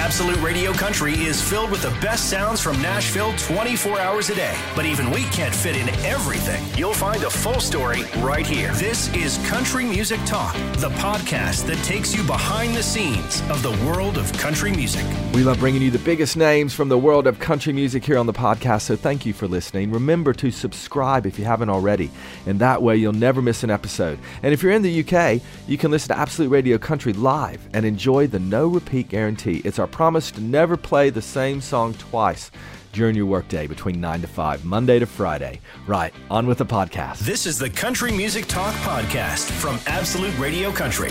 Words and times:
Absolute 0.00 0.40
Radio 0.40 0.72
Country 0.72 1.12
is 1.12 1.42
filled 1.42 1.70
with 1.70 1.82
the 1.82 1.90
best 2.00 2.30
sounds 2.30 2.58
from 2.58 2.80
Nashville 2.80 3.34
24 3.36 4.00
hours 4.00 4.30
a 4.30 4.34
day. 4.34 4.58
But 4.74 4.86
even 4.86 5.10
we 5.10 5.24
can't 5.24 5.54
fit 5.54 5.76
in 5.76 5.90
everything. 6.06 6.64
You'll 6.74 6.94
find 6.94 7.22
a 7.22 7.28
full 7.28 7.60
story 7.60 8.04
right 8.16 8.46
here. 8.46 8.72
This 8.72 9.14
is 9.14 9.36
Country 9.46 9.84
Music 9.84 10.18
Talk, 10.24 10.54
the 10.78 10.88
podcast 10.96 11.66
that 11.66 11.76
takes 11.84 12.16
you 12.16 12.22
behind 12.22 12.74
the 12.74 12.82
scenes 12.82 13.42
of 13.50 13.62
the 13.62 13.72
world 13.86 14.16
of 14.16 14.32
country 14.38 14.70
music. 14.70 15.04
We 15.34 15.44
love 15.44 15.58
bringing 15.58 15.82
you 15.82 15.90
the 15.90 15.98
biggest 15.98 16.34
names 16.34 16.72
from 16.72 16.88
the 16.88 16.98
world 16.98 17.26
of 17.26 17.38
country 17.38 17.74
music 17.74 18.02
here 18.02 18.16
on 18.16 18.26
the 18.26 18.32
podcast, 18.32 18.82
so 18.82 18.96
thank 18.96 19.26
you 19.26 19.34
for 19.34 19.46
listening. 19.46 19.90
Remember 19.90 20.32
to 20.32 20.50
subscribe 20.50 21.26
if 21.26 21.38
you 21.38 21.44
haven't 21.44 21.68
already, 21.68 22.10
and 22.46 22.58
that 22.60 22.80
way 22.80 22.96
you'll 22.96 23.12
never 23.12 23.42
miss 23.42 23.64
an 23.64 23.70
episode. 23.70 24.18
And 24.42 24.54
if 24.54 24.62
you're 24.62 24.72
in 24.72 24.80
the 24.80 25.00
UK, 25.00 25.42
you 25.68 25.76
can 25.76 25.90
listen 25.90 26.08
to 26.08 26.18
Absolute 26.18 26.48
Radio 26.48 26.78
Country 26.78 27.12
live 27.12 27.68
and 27.74 27.84
enjoy 27.84 28.26
the 28.28 28.40
no 28.40 28.66
repeat 28.66 29.10
guarantee. 29.10 29.60
It's 29.62 29.78
our 29.78 29.89
promise 29.90 30.30
to 30.32 30.40
never 30.40 30.76
play 30.76 31.10
the 31.10 31.22
same 31.22 31.60
song 31.60 31.94
twice 31.94 32.50
during 32.92 33.14
your 33.14 33.26
workday 33.26 33.66
between 33.66 34.00
9 34.00 34.22
to 34.22 34.26
5, 34.26 34.64
Monday 34.64 34.98
to 34.98 35.06
Friday. 35.06 35.60
Right, 35.86 36.12
on 36.30 36.46
with 36.46 36.58
the 36.58 36.66
podcast. 36.66 37.18
This 37.20 37.46
is 37.46 37.58
the 37.58 37.70
Country 37.70 38.12
Music 38.12 38.46
Talk 38.46 38.74
podcast 38.76 39.50
from 39.50 39.78
Absolute 39.86 40.36
Radio 40.38 40.70
Country. 40.72 41.10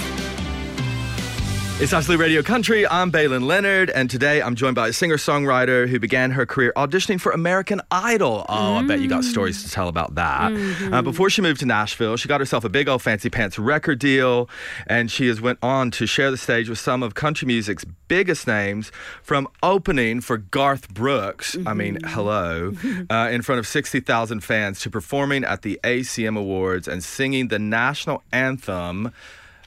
It's 1.82 1.94
Absolute 1.94 2.20
Radio 2.20 2.44
Country. 2.44 2.86
I'm 2.86 3.10
Baylen 3.10 3.46
Leonard, 3.46 3.90
and 3.90 4.10
today 4.10 4.42
I'm 4.42 4.56
joined 4.56 4.76
by 4.76 4.90
a 4.90 4.94
singer 4.94 5.16
songwriter 5.16 5.88
who 5.88 5.98
began 5.98 6.32
her 6.32 6.46
career 6.46 6.74
auditioning 6.76 7.22
for 7.22 7.32
American 7.32 7.80
Idol. 7.90 8.46
Oh, 8.50 8.54
mm. 8.54 8.84
I 8.84 8.86
bet 8.86 9.00
you 9.00 9.08
got 9.08 9.24
stories 9.24 9.64
to 9.64 9.72
tell 9.72 9.88
about 9.88 10.16
that. 10.16 10.52
Mm-hmm. 10.52 10.94
Uh, 10.94 11.02
before 11.02 11.30
she 11.30 11.42
moved 11.42 11.62
to 11.62 11.66
Nashville, 11.66 12.18
she 12.18 12.28
got 12.28 12.42
herself 12.42 12.66
a 12.66 12.70
big 12.70 12.90
old 12.90 13.02
fancy 13.02 13.30
pants 13.30 13.58
record 13.58 13.98
deal, 13.98 14.50
and 14.88 15.10
she 15.10 15.28
has 15.28 15.40
went 15.40 15.58
on 15.62 15.90
to 15.92 16.06
share 16.06 16.32
the 16.32 16.38
stage 16.38 16.68
with 16.68 16.80
some 16.80 17.02
of 17.02 17.16
country 17.16 17.46
music's 17.46 17.86
biggest 18.10 18.46
names, 18.46 18.92
from 19.24 19.48
opening 19.64 20.20
for 20.20 20.36
Garth 20.36 20.94
Brooks. 20.94 21.56
Mm-hmm. 21.56 21.68
I 21.68 21.74
mean, 21.74 21.96
mm-hmm. 21.96 22.14
hello, 22.14 22.74
uh, 23.10 23.30
in 23.32 23.42
front 23.42 23.60
of 23.60 23.66
60,000 23.66 24.42
fans, 24.42 24.82
to 24.82 24.90
performing 24.90 25.46
at 25.46 25.62
the 25.62 25.80
ACM 25.86 26.38
Awards 26.38 26.90
and 26.90 27.02
singing 27.02 27.48
the 27.48 27.60
national 27.60 28.22
anthem 28.34 29.14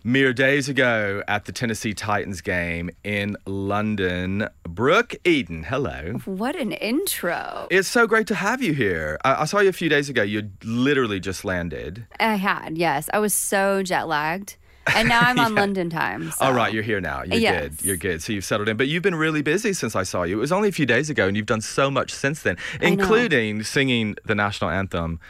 mere 0.04 0.32
days 0.32 0.68
ago 0.68 1.22
at 1.28 1.44
the 1.44 1.52
Tennessee 1.52 1.94
Titans 1.94 2.40
game 2.40 2.90
in 3.04 3.36
London. 3.46 4.48
Brooke 4.64 5.14
Eden, 5.24 5.64
hello. 5.64 6.20
What 6.24 6.56
an 6.56 6.72
intro. 6.72 7.66
It's 7.70 7.88
so 7.88 8.06
great 8.06 8.26
to 8.28 8.34
have 8.34 8.62
you 8.62 8.72
here. 8.72 9.18
I, 9.24 9.42
I 9.42 9.44
saw 9.44 9.60
you 9.60 9.68
a 9.68 9.72
few 9.72 9.88
days 9.88 10.08
ago. 10.08 10.22
You 10.22 10.50
literally 10.64 11.20
just 11.20 11.44
landed. 11.44 12.06
I 12.18 12.34
had, 12.34 12.76
yes. 12.76 13.08
I 13.12 13.18
was 13.18 13.34
so 13.34 13.82
jet 13.82 14.08
lagged. 14.08 14.56
And 14.94 15.08
now 15.08 15.20
I'm 15.20 15.38
on 15.38 15.54
yeah. 15.54 15.60
London 15.60 15.90
time. 15.90 16.30
So. 16.32 16.44
All 16.44 16.52
right, 16.52 16.72
you're 16.72 16.82
here 16.82 17.00
now. 17.00 17.22
You're 17.22 17.38
yes. 17.38 17.62
good. 17.62 17.84
You're 17.84 17.96
good. 17.96 18.22
So 18.22 18.32
you've 18.32 18.44
settled 18.44 18.68
in. 18.68 18.76
But 18.76 18.88
you've 18.88 19.02
been 19.02 19.14
really 19.14 19.42
busy 19.42 19.72
since 19.72 19.94
I 19.94 20.02
saw 20.02 20.24
you. 20.24 20.36
It 20.36 20.40
was 20.40 20.52
only 20.52 20.68
a 20.68 20.72
few 20.72 20.86
days 20.86 21.10
ago, 21.10 21.28
and 21.28 21.36
you've 21.36 21.46
done 21.46 21.60
so 21.60 21.90
much 21.90 22.12
since 22.12 22.42
then, 22.42 22.56
including 22.80 23.62
singing 23.62 24.16
the 24.24 24.34
national 24.34 24.70
anthem 24.70 25.20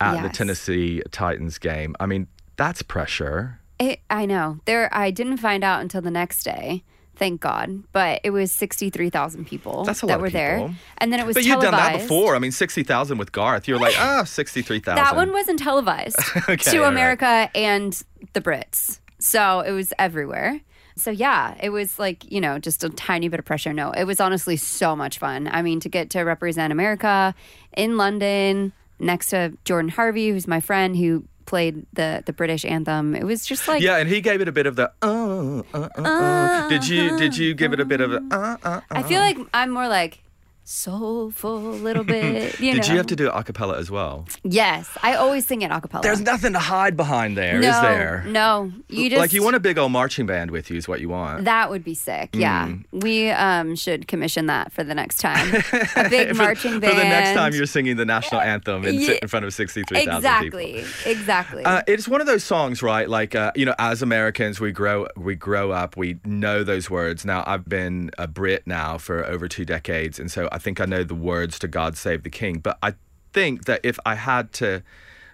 at 0.00 0.14
yes. 0.14 0.22
the 0.22 0.28
Tennessee 0.30 1.02
Titans 1.10 1.58
game. 1.58 1.94
I 2.00 2.06
mean, 2.06 2.26
that's 2.56 2.82
pressure. 2.82 3.60
It, 3.78 4.00
I 4.10 4.26
know. 4.26 4.60
There, 4.64 4.88
I 4.94 5.10
didn't 5.10 5.38
find 5.38 5.62
out 5.62 5.80
until 5.80 6.00
the 6.00 6.10
next 6.10 6.42
day. 6.42 6.82
Thank 7.16 7.40
God, 7.40 7.82
but 7.92 8.20
it 8.22 8.30
was 8.30 8.52
sixty-three 8.52 9.10
thousand 9.10 9.48
people 9.48 9.82
That's 9.84 10.04
a 10.04 10.06
that 10.06 10.12
lot 10.12 10.20
were 10.20 10.30
there, 10.30 10.72
and 10.98 11.12
then 11.12 11.18
it 11.18 11.26
was. 11.26 11.34
But 11.34 11.44
you've 11.44 11.60
done 11.60 11.72
that 11.72 12.00
before. 12.00 12.36
I 12.36 12.38
mean, 12.38 12.52
sixty 12.52 12.84
thousand 12.84 13.18
with 13.18 13.32
Garth. 13.32 13.66
You're 13.66 13.80
like, 13.80 13.94
ah, 13.98 14.20
oh, 14.20 14.24
sixty-three 14.24 14.78
thousand. 14.78 15.04
That 15.04 15.16
one 15.16 15.32
wasn't 15.32 15.58
televised 15.58 16.16
okay, 16.48 16.56
to 16.56 16.84
America 16.84 17.24
right. 17.24 17.50
and 17.56 18.00
the 18.34 18.40
Brits, 18.40 19.00
so 19.18 19.60
it 19.60 19.72
was 19.72 19.92
everywhere. 19.98 20.60
So 20.94 21.10
yeah, 21.10 21.56
it 21.60 21.70
was 21.70 21.98
like, 21.98 22.30
you 22.30 22.40
know, 22.40 22.58
just 22.58 22.84
a 22.84 22.88
tiny 22.88 23.28
bit 23.28 23.40
of 23.40 23.44
pressure. 23.44 23.72
No, 23.72 23.90
it 23.90 24.04
was 24.04 24.20
honestly 24.20 24.56
so 24.56 24.94
much 24.94 25.18
fun. 25.18 25.48
I 25.50 25.62
mean, 25.62 25.80
to 25.80 25.88
get 25.88 26.10
to 26.10 26.22
represent 26.22 26.72
America 26.72 27.34
in 27.76 27.96
London 27.96 28.72
next 28.98 29.28
to 29.28 29.56
Jordan 29.64 29.90
Harvey, 29.90 30.30
who's 30.30 30.46
my 30.46 30.60
friend 30.60 30.96
who 30.96 31.24
played 31.48 31.88
the 31.96 32.22
the 32.28 32.32
British 32.36 32.68
anthem. 32.68 33.16
It 33.16 33.24
was 33.24 33.48
just 33.48 33.66
like 33.66 33.80
yeah, 33.80 33.96
and 33.96 34.08
he 34.08 34.20
gave 34.20 34.44
it 34.44 34.48
a 34.48 34.52
bit 34.52 34.68
of 34.68 34.76
the 34.76 34.92
uh, 35.00 35.64
uh, 35.72 35.88
uh, 35.96 36.04
uh. 36.04 36.68
Did 36.68 36.86
you 36.86 37.16
did 37.16 37.36
you 37.36 37.56
give 37.56 37.72
it 37.72 37.80
a 37.80 37.88
bit 37.88 38.04
of 38.04 38.12
a 38.12 38.20
uh, 38.30 38.56
uh, 38.62 38.80
I 38.92 39.02
feel 39.02 39.20
like 39.24 39.40
I'm 39.56 39.70
more 39.72 39.88
like 39.88 40.20
soulful 40.68 41.58
little 41.58 42.04
bit. 42.04 42.28
You 42.58 42.74
Did 42.74 42.82
know. 42.82 42.92
you 42.92 42.96
have 42.96 43.06
to 43.06 43.16
do 43.16 43.28
it 43.28 43.32
a 43.34 43.42
cappella 43.42 43.78
as 43.78 43.90
well? 43.90 44.26
Yes, 44.42 44.88
I 45.02 45.14
always 45.14 45.46
sing 45.46 45.62
it 45.62 45.70
a 45.70 45.80
cappella. 45.80 46.02
There's 46.02 46.20
nothing 46.20 46.52
to 46.54 46.58
hide 46.58 46.96
behind 46.96 47.36
there, 47.36 47.60
no, 47.60 47.68
is 47.68 47.80
there? 47.80 48.24
No, 48.26 48.72
you 48.88 49.08
just 49.10 49.20
like 49.20 49.32
you 49.32 49.42
want 49.42 49.54
a 49.54 49.60
big 49.60 49.78
old 49.78 49.92
marching 49.92 50.26
band 50.26 50.50
with 50.50 50.70
you 50.70 50.76
is 50.76 50.88
what 50.88 51.00
you 51.00 51.08
want. 51.08 51.44
That 51.44 51.70
would 51.70 51.84
be 51.84 51.94
sick. 51.94 52.32
Mm. 52.32 52.40
Yeah, 52.40 52.72
we 52.90 53.30
um, 53.30 53.76
should 53.76 54.08
commission 54.08 54.46
that 54.46 54.72
for 54.72 54.82
the 54.82 54.94
next 54.94 55.18
time. 55.18 55.62
A 55.96 56.08
big 56.10 56.28
for, 56.28 56.34
marching 56.34 56.80
band 56.80 56.92
for 56.92 56.98
the 56.98 57.08
next 57.08 57.34
time 57.34 57.54
you're 57.54 57.66
singing 57.66 57.96
the 57.96 58.04
national 58.04 58.40
anthem 58.40 58.84
and 58.84 59.00
yeah, 59.00 59.06
sit 59.06 59.22
in 59.22 59.28
front 59.28 59.44
of 59.44 59.54
sixty-three 59.54 60.04
thousand 60.04 60.16
exactly, 60.16 60.66
people. 60.66 60.78
Exactly, 60.80 61.12
exactly. 61.12 61.64
Uh, 61.64 61.82
it's 61.86 62.08
one 62.08 62.20
of 62.20 62.26
those 62.26 62.44
songs, 62.44 62.82
right? 62.82 63.08
Like 63.08 63.34
uh, 63.34 63.52
you 63.54 63.64
know, 63.64 63.74
as 63.78 64.02
Americans, 64.02 64.60
we 64.60 64.72
grow 64.72 65.06
we 65.16 65.34
grow 65.34 65.70
up, 65.70 65.96
we 65.96 66.18
know 66.24 66.64
those 66.64 66.90
words. 66.90 67.24
Now 67.24 67.44
I've 67.46 67.68
been 67.68 68.10
a 68.18 68.26
Brit 68.26 68.66
now 68.66 68.98
for 68.98 69.24
over 69.24 69.48
two 69.48 69.64
decades, 69.64 70.18
and 70.18 70.30
so 70.30 70.48
I 70.52 70.57
think 70.58 70.80
I 70.80 70.84
know 70.84 71.04
the 71.04 71.14
words 71.14 71.58
to 71.60 71.68
God 71.68 71.96
Save 71.96 72.22
the 72.22 72.30
King. 72.30 72.58
But 72.58 72.78
I 72.82 72.94
think 73.32 73.64
that 73.66 73.80
if 73.82 73.98
I 74.04 74.14
had 74.14 74.52
to 74.54 74.82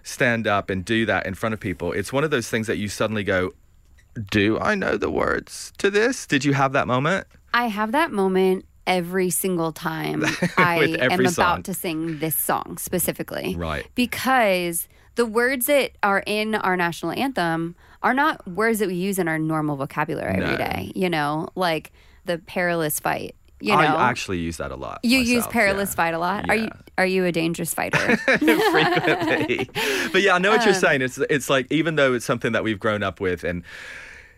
stand 0.03 0.47
up 0.47 0.69
and 0.69 0.85
do 0.85 1.05
that 1.05 1.25
in 1.25 1.33
front 1.33 1.53
of 1.53 1.59
people, 1.59 1.91
it's 1.91 2.13
one 2.13 2.23
of 2.23 2.31
those 2.31 2.49
things 2.49 2.67
that 2.67 2.77
you 2.77 2.87
suddenly 2.87 3.23
go, 3.23 3.53
Do 4.29 4.59
I 4.59 4.75
know 4.75 4.97
the 4.97 5.09
words 5.09 5.73
to 5.79 5.89
this? 5.89 6.25
Did 6.25 6.45
you 6.45 6.53
have 6.53 6.73
that 6.73 6.87
moment? 6.87 7.27
I 7.53 7.67
have 7.67 7.91
that 7.93 8.11
moment 8.11 8.65
every 8.87 9.29
single 9.29 9.71
time 9.71 10.23
I 10.57 10.97
am 10.99 11.25
about 11.25 11.63
to 11.65 11.73
sing 11.73 12.19
this 12.19 12.35
song 12.35 12.77
specifically. 12.77 13.55
Right. 13.55 13.87
Because 13.95 14.87
the 15.15 15.25
words 15.25 15.65
that 15.67 15.91
are 16.03 16.23
in 16.25 16.55
our 16.55 16.77
national 16.77 17.11
anthem 17.13 17.75
are 18.03 18.13
not 18.13 18.47
words 18.47 18.79
that 18.79 18.87
we 18.87 18.95
use 18.95 19.17
in 19.17 19.27
our 19.27 19.39
normal 19.39 19.77
vocabulary 19.77 20.37
no. 20.37 20.45
every 20.45 20.57
day. 20.57 20.91
You 20.93 21.09
know, 21.09 21.49
like 21.55 21.91
the 22.25 22.37
perilous 22.37 22.99
fight 22.99 23.35
you 23.65 23.75
know, 23.75 23.79
I 23.79 24.09
actually 24.09 24.39
use 24.39 24.57
that 24.57 24.71
a 24.71 24.75
lot. 24.75 24.99
You 25.03 25.19
myself, 25.19 25.35
use 25.35 25.47
perilous 25.47 25.91
yeah. 25.91 25.95
fight 25.95 26.13
a 26.13 26.19
lot. 26.19 26.45
Yeah. 26.47 26.53
Are 26.53 26.55
you 26.55 26.69
are 26.97 27.05
you 27.05 27.25
a 27.25 27.31
dangerous 27.31 27.73
fighter? 27.73 28.17
Frequently, 28.17 29.69
but 30.11 30.21
yeah, 30.21 30.35
I 30.35 30.39
know 30.39 30.51
what 30.51 30.61
um, 30.61 30.65
you're 30.65 30.73
saying. 30.73 31.01
It's 31.01 31.17
it's 31.29 31.49
like 31.49 31.71
even 31.71 31.95
though 31.95 32.13
it's 32.13 32.25
something 32.25 32.51
that 32.53 32.63
we've 32.63 32.79
grown 32.79 33.03
up 33.03 33.19
with 33.19 33.43
and 33.43 33.63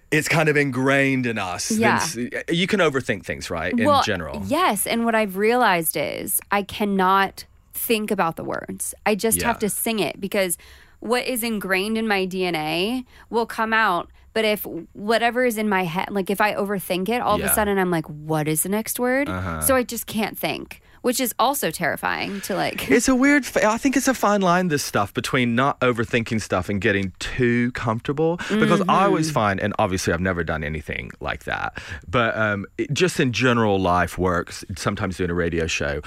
it's 0.10 0.28
kind 0.28 0.48
of 0.48 0.56
ingrained 0.56 1.26
in 1.26 1.38
us. 1.38 1.70
Yeah. 1.72 2.06
You 2.50 2.66
can 2.66 2.80
overthink 2.80 3.26
things, 3.26 3.50
right? 3.50 3.78
In 3.78 3.86
well, 3.86 4.04
general. 4.04 4.42
Yes. 4.46 4.88
And 4.88 5.04
what 5.04 5.16
I've 5.16 5.36
realized 5.36 5.98
is 5.98 6.40
I 6.52 6.64
cannot 6.64 7.46
think 7.74 8.10
about 8.10 8.38
the 8.38 8.44
words. 8.44 8.96
I 9.06 9.16
just 9.16 9.42
yeah. 9.42 9.48
have 9.48 9.60
to 9.60 9.70
sing 9.70 10.00
it 10.00 10.20
because 10.20 10.58
what 11.08 11.26
is 11.26 11.44
ingrained 11.44 11.98
in 11.98 12.08
my 12.08 12.26
DNA 12.26 13.06
will 13.30 13.46
come 13.46 13.74
out 13.74 14.10
but 14.34 14.46
if 14.46 14.68
whatever 14.94 15.46
is 15.46 15.58
in 15.58 15.68
my 15.68 15.84
head, 15.84 16.12
like 16.12 16.30
if 16.30 16.40
I 16.40 16.54
overthink 16.54 17.10
it, 17.10 17.24
all 17.24 17.40
yeah. 17.40 17.46
of 17.46 17.52
a 17.52 17.54
sudden 17.56 17.80
I'm 17.80 17.90
like, 17.90 18.06
what 18.06 18.48
is 18.48 18.62
the 18.62 18.70
next 18.70 19.00
word? 19.00 19.28
Uh-huh. 19.28 19.62
So 19.62 19.76
I 19.76 19.82
just 19.82 20.06
can't 20.06 20.38
think 20.38 20.80
which 21.02 21.22
is 21.22 21.34
also 21.40 21.72
terrifying 21.72 22.42
to 22.42 22.54
like. 22.54 22.92
It's 22.92 23.08
a 23.08 23.16
weird. 23.16 23.46
I 23.56 23.78
think 23.78 23.96
it's 23.96 24.10
a 24.10 24.14
fine 24.14 24.42
line. 24.42 24.68
This 24.68 24.84
stuff 24.84 25.14
between 25.14 25.56
not 25.56 25.80
overthinking 25.80 26.42
stuff 26.42 26.68
and 26.68 26.82
getting 26.82 27.14
too 27.20 27.72
comfortable. 27.72 28.38
Because 28.50 28.82
mm-hmm. 28.82 28.90
I 28.90 29.06
always 29.06 29.32
find, 29.32 29.60
and 29.62 29.74
obviously 29.80 30.12
I've 30.12 30.20
never 30.20 30.44
done 30.44 30.66
anything 30.66 31.12
like 31.22 31.46
that, 31.46 31.82
but 32.10 32.36
um, 32.38 32.66
it, 32.78 32.92
just 32.94 33.22
in 33.22 33.32
general 33.32 33.80
life 33.80 34.18
works. 34.18 34.66
Sometimes 34.76 35.16
doing 35.18 35.30
a 35.30 35.34
radio 35.34 35.66
show. 35.66 36.02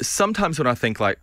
Sometimes 0.00 0.58
when 0.58 0.66
I 0.66 0.74
think 0.74 1.00
like. 1.00 1.18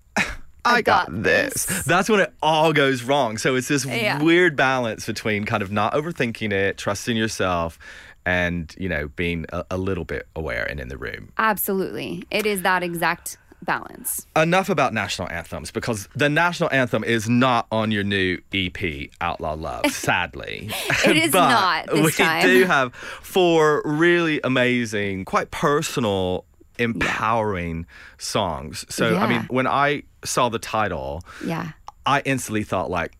I, 0.66 0.82
got, 0.82 1.08
got 1.08 1.24
this. 1.24 1.66
this. 1.66 1.84
That's 1.84 2.10
when 2.10 2.22
it 2.22 2.34
all 2.42 2.74
goes 2.74 3.04
wrong. 3.04 3.38
So 3.38 3.56
it's 3.56 3.68
this 3.68 3.86
yeah. 3.86 4.22
weird 4.22 4.56
balance 4.56 5.06
between 5.06 5.46
kind 5.46 5.62
of 5.62 5.72
not 5.72 5.94
overthinking 5.94 6.52
it, 6.52 6.78
trusting 6.78 7.18
yourself, 7.18 7.78
and 8.26 8.74
you 8.78 8.90
know 8.90 9.08
being 9.10 9.46
a, 9.50 9.66
a, 9.72 9.78
little 9.78 10.06
bit 10.06 10.28
aware 10.36 10.64
and 10.70 10.80
in 10.80 10.88
the 10.88 10.98
room 10.98 11.32
absolutely 11.38 12.24
it 12.32 12.46
is 12.46 12.62
that 12.62 12.84
exact 12.84 13.38
balance 13.64 14.28
enough 14.36 14.70
about 14.70 14.94
national 14.94 15.30
anthems 15.30 15.72
because 15.72 16.08
the 16.16 16.28
national 16.28 16.70
anthem 16.72 17.04
is 17.04 17.30
not 17.30 17.66
on 17.72 17.92
your 17.92 18.04
new 18.04 18.38
ep 18.54 18.78
outlaw 19.22 19.54
love 19.54 19.86
sadly 19.92 20.70
it 21.06 21.18
is 21.18 21.32
but 21.34 21.50
not 21.50 21.94
we 21.94 22.12
time. 22.12 22.42
do 22.42 22.66
have 22.66 22.94
four 22.94 23.82
really 23.86 24.42
amazing 24.44 25.24
quite 25.24 25.50
personal 25.52 26.46
empowering 26.80 27.80
yeah. 27.80 27.86
songs 28.18 28.86
so 28.90 29.12
yeah. 29.12 29.24
i 29.24 29.28
mean 29.28 29.42
when 29.50 29.68
i 29.68 30.04
saw 30.26 30.50
the 30.50 30.60
title, 30.60 31.24
yeah, 31.46 31.72
I 32.06 32.22
instantly 32.26 32.64
thought 32.64 32.90
like, 32.90 33.14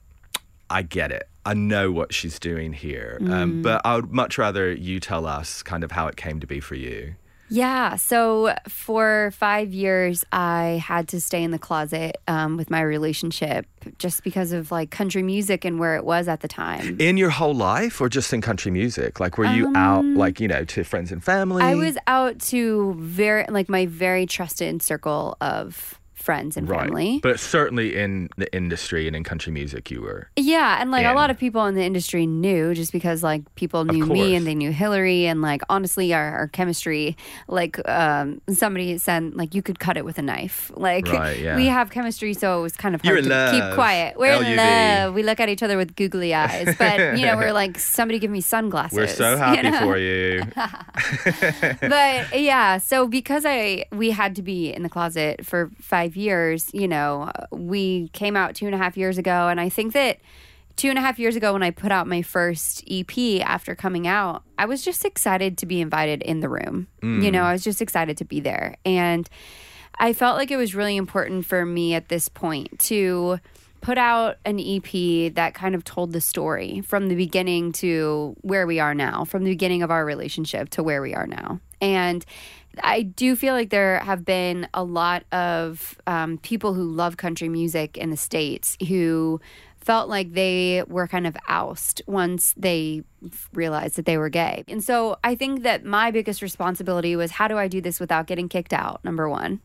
I 0.70 0.82
get 0.82 1.12
it. 1.12 1.28
I 1.46 1.54
know 1.54 1.92
what 1.92 2.14
she's 2.14 2.40
doing 2.40 2.74
here. 2.74 3.18
Um, 3.22 3.28
mm. 3.28 3.34
Um, 3.34 3.62
but 3.62 3.82
I 3.86 3.96
would 3.98 4.12
much 4.12 4.38
rather 4.38 4.72
you 4.72 5.00
tell 5.00 5.26
us 5.26 5.62
kind 5.62 5.84
of 5.84 5.92
how 5.92 6.08
it 6.08 6.16
came 6.16 6.40
to 6.40 6.48
be 6.48 6.60
for 6.60 6.76
you. 6.76 7.16
Yeah. 7.50 7.98
So 7.98 8.56
for 8.68 9.32
five 9.36 9.74
years, 9.74 10.26
I 10.32 10.82
had 10.84 11.08
to 11.10 11.22
stay 11.22 11.44
in 11.44 11.52
the 11.52 11.60
closet 11.60 12.18
um, 12.28 12.58
with 12.58 12.70
my 12.70 12.82
relationship 12.82 13.68
just 14.00 14.24
because 14.24 14.52
of 14.54 14.72
like 14.72 14.90
country 14.92 15.22
music 15.22 15.66
and 15.66 15.80
where 15.80 15.96
it 15.96 16.06
was 16.06 16.28
at 16.28 16.40
the 16.40 16.48
time. 16.48 17.00
In 17.00 17.18
your 17.18 17.30
whole 17.30 17.54
life 17.54 18.02
or 18.02 18.10
just 18.10 18.34
in 18.34 18.42
country 18.42 18.72
music? 18.72 19.20
Like, 19.20 19.38
were 19.38 19.46
you 19.46 19.72
out, 19.76 20.06
like, 20.06 20.40
you 20.40 20.48
know, 20.48 20.64
to 20.66 20.84
friends 20.84 21.12
and 21.12 21.24
family? 21.24 21.62
Um, 21.62 21.70
I 21.70 21.76
was 21.76 21.98
out 22.08 22.40
to 22.40 22.96
very, 22.98 23.46
like, 23.50 23.70
my 23.70 23.86
very 23.86 24.26
trusted 24.26 24.82
circle 24.82 25.38
of 25.42 26.00
friends 26.24 26.56
and 26.58 26.68
Right. 26.70 26.88
family. 26.88 27.20
But 27.22 27.40
certainly 27.40 27.96
in 27.96 28.30
the 28.38 28.48
industry 28.56 29.08
and 29.08 29.16
in 29.16 29.24
country 29.24 29.52
music, 29.52 29.92
you 29.92 30.02
were. 30.02 30.30
Yeah, 30.38 30.82
and 30.82 30.90
like 30.90 31.06
a 31.06 31.14
lot 31.14 31.30
of 31.30 31.38
people 31.38 31.66
in 31.66 31.76
the 31.76 31.84
industry 31.84 32.26
knew 32.26 32.74
just 32.74 32.92
because 32.92 33.22
like 33.24 33.42
people 33.56 33.84
knew 33.86 34.06
me 34.06 34.36
and 34.36 34.48
they 34.48 34.56
knew 34.56 34.72
Hillary 34.72 35.26
and 35.28 35.42
like 35.42 35.62
honestly 35.70 36.14
our, 36.14 36.28
our 36.40 36.48
chemistry 36.48 37.16
like 37.48 37.78
um 37.90 38.42
somebody 38.50 38.98
said 38.98 39.36
like 39.36 39.54
you 39.54 39.62
could 39.62 39.80
cut 39.80 39.98
it 39.98 40.06
with 40.06 40.18
a 40.18 40.22
knife. 40.22 40.72
Like 40.76 41.08
Right, 41.08 41.40
yeah. 41.46 41.56
we 41.56 41.68
have 41.68 41.92
chemistry 41.92 42.34
so 42.34 42.60
it 42.60 42.62
was 42.64 42.74
kind 42.78 42.96
of 42.96 43.04
You're 43.04 43.16
hard 43.16 43.26
in 43.26 43.30
to 43.30 43.36
love. 43.36 43.52
keep 43.54 43.76
quiet. 43.76 44.18
We're 44.18 44.42
in 44.42 44.56
love. 44.56 45.14
We 45.14 45.24
look 45.24 45.40
at 45.40 45.50
each 45.50 45.62
other 45.64 45.78
with 45.78 45.96
googly 45.96 46.34
eyes. 46.34 46.76
But 46.84 47.18
you 47.20 47.26
know, 47.26 47.36
we're 47.38 47.54
like 47.54 47.78
somebody 47.80 48.18
give 48.20 48.32
me 48.32 48.42
sunglasses. 48.42 48.98
We're 48.98 49.08
so 49.08 49.32
you 49.32 49.38
happy 49.38 49.70
know? 49.70 49.80
for 49.80 49.98
you. 49.98 50.44
but 51.82 52.40
yeah, 52.40 52.78
so 52.78 53.08
because 53.08 53.46
I 53.46 53.86
we 53.92 54.12
had 54.12 54.36
to 54.36 54.42
be 54.42 54.74
in 54.74 54.84
the 54.84 54.90
closet 54.90 55.46
for 55.46 55.70
five 55.80 56.13
years, 56.16 56.70
you 56.74 56.88
know, 56.88 57.32
we 57.52 58.10
came 58.10 58.36
out 58.36 58.56
two 58.56 58.66
and 58.66 58.76
a 58.76 58.78
half 58.78 58.98
years 58.98 59.18
ago, 59.18 59.48
and 59.48 59.60
I 59.60 59.70
think 59.70 59.94
that 59.94 60.20
two 60.76 60.90
and 60.90 60.98
a 60.98 61.02
half 61.02 61.20
years 61.20 61.36
ago 61.36 61.54
when 61.54 61.64
I 61.64 61.72
put 61.72 61.92
out 61.92 62.08
my 62.08 62.22
first 62.22 62.84
EP 62.90 63.42
after 63.42 63.76
coming 63.76 64.08
out, 64.08 64.44
I 64.58 64.66
was 64.66 64.84
just 64.84 65.06
excited 65.06 65.58
to 65.60 65.66
be 65.66 65.82
invited 65.82 66.22
in 66.24 66.40
the 66.40 66.50
room. 66.50 66.88
You 67.02 67.32
know, 67.32 67.42
mm. 67.42 67.46
I 67.46 67.52
was 67.54 67.64
just 67.64 67.82
excited 67.82 68.18
to 68.18 68.26
be 68.26 68.40
there, 68.40 68.76
and 68.86 69.30
I 70.00 70.14
felt 70.14 70.38
like 70.38 70.52
it 70.52 70.58
was 70.58 70.74
really 70.74 70.98
important 70.98 71.46
for 71.46 71.66
me 71.66 71.94
at 71.94 72.10
this 72.10 72.30
point 72.30 72.80
to 72.82 73.40
put 73.84 73.98
out 73.98 74.38
an 74.46 74.62
EP 74.62 75.34
that 75.36 75.54
kind 75.54 75.76
of 75.76 75.84
told 75.84 76.14
the 76.14 76.22
story 76.22 76.80
from 76.82 77.10
the 77.10 77.16
beginning 77.16 77.74
to 77.74 78.34
where 78.40 78.66
we 78.66 78.80
are 78.80 78.96
now, 78.96 79.26
from 79.26 79.44
the 79.44 79.52
beginning 79.52 79.84
of 79.84 79.92
our 79.92 80.06
relationship 80.06 80.70
to 80.70 80.82
where 80.82 81.02
we 81.02 81.14
are 81.14 81.28
now. 81.28 81.60
And 81.82 82.26
I 82.82 83.02
do 83.02 83.36
feel 83.36 83.54
like 83.54 83.72
there 83.72 84.00
have 84.00 84.24
been 84.24 84.70
a 84.74 84.86
lot 84.86 85.26
of 85.34 86.00
um, 86.08 86.38
people 86.38 86.74
who 86.74 86.90
love 86.90 87.18
country 87.18 87.50
music 87.50 87.98
in 87.98 88.10
the 88.10 88.16
States 88.16 88.78
who 88.88 89.42
felt 89.76 90.08
like 90.08 90.32
they 90.32 90.84
were 90.88 91.06
kind 91.06 91.28
of 91.28 91.36
oust 91.50 92.02
once 92.08 92.54
they 92.56 93.04
realized 93.52 93.98
that 93.98 94.06
they 94.06 94.18
were 94.18 94.30
gay. 94.30 94.64
And 94.70 94.82
so 94.82 95.18
I 95.26 95.36
think 95.36 95.64
that 95.64 95.84
my 95.84 96.10
biggest 96.10 96.42
responsibility 96.42 97.18
was 97.18 97.32
how 97.32 97.50
do 97.50 97.58
I 97.58 97.68
do 97.68 97.82
this 97.82 98.00
without 98.00 98.28
getting 98.28 98.48
kicked 98.48 98.72
out? 98.72 99.04
Number 99.04 99.28
one. 99.28 99.60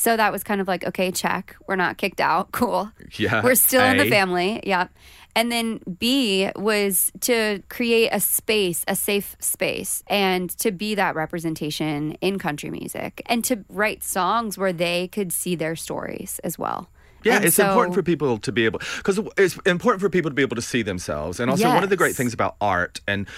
So 0.00 0.16
that 0.16 0.32
was 0.32 0.42
kind 0.42 0.62
of 0.62 0.66
like, 0.66 0.82
okay, 0.86 1.10
check. 1.10 1.56
We're 1.68 1.76
not 1.76 1.98
kicked 1.98 2.20
out. 2.22 2.52
Cool. 2.60 2.90
Yeah. 3.18 3.42
We're 3.42 3.54
still 3.54 3.84
in 3.84 3.98
the 3.98 4.06
eh? 4.06 4.10
family. 4.10 4.60
Yeah. 4.64 4.88
And 5.36 5.52
then 5.52 5.80
B 5.98 6.50
was 6.56 7.12
to 7.20 7.62
create 7.68 8.08
a 8.10 8.18
space, 8.18 8.82
a 8.88 8.96
safe 8.96 9.36
space, 9.40 10.02
and 10.08 10.48
to 10.58 10.72
be 10.72 10.94
that 10.94 11.14
representation 11.14 12.12
in 12.22 12.38
country 12.38 12.70
music 12.70 13.22
and 13.26 13.44
to 13.44 13.64
write 13.68 14.02
songs 14.02 14.56
where 14.58 14.72
they 14.72 15.08
could 15.08 15.32
see 15.32 15.54
their 15.54 15.76
stories 15.76 16.40
as 16.44 16.58
well. 16.58 16.88
Yeah, 17.22 17.36
And 17.36 17.44
it's 17.44 17.56
so- 17.56 17.68
important 17.68 17.94
for 17.94 18.02
people 18.02 18.38
to 18.38 18.52
be 18.52 18.64
able 18.64 18.80
because 18.96 19.20
it's 19.36 19.56
important 19.66 20.00
for 20.00 20.08
people 20.08 20.30
to 20.30 20.34
be 20.34 20.42
able 20.42 20.56
to 20.56 20.62
see 20.62 20.80
themselves. 20.82 21.38
And 21.40 21.50
also, 21.50 21.68
one 21.68 21.84
of 21.84 21.90
the 21.90 21.96
great 21.96 22.16
things 22.16 22.32
about 22.32 22.56
art 22.60 23.00
and 23.06 23.28